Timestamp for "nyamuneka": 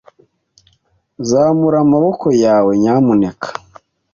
2.81-3.47